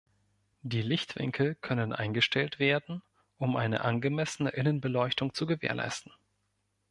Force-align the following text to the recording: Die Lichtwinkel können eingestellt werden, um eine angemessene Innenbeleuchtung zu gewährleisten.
Die 0.63 0.81
Lichtwinkel 0.81 1.53
können 1.53 1.93
eingestellt 1.93 2.57
werden, 2.57 3.03
um 3.37 3.55
eine 3.55 3.81
angemessene 3.81 4.49
Innenbeleuchtung 4.49 5.35
zu 5.35 5.45
gewährleisten. 5.45 6.11